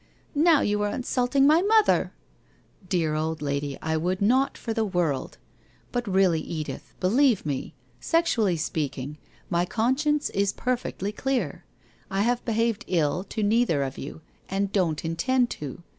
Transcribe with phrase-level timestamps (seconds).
[0.49, 2.11] 'Now you are insulting my mother!'
[2.67, 5.37] < Dear old lady, I would not for the world!
[5.91, 9.19] But really, Edith, believe me, sexually speaking,
[9.51, 11.65] my conscience is perfectly clear.
[12.09, 15.83] I have behaved ill to neither of you and don't intend to.